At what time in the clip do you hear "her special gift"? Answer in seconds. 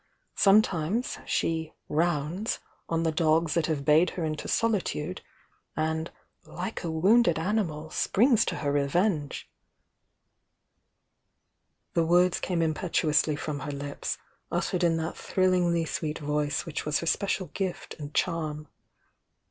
17.01-17.93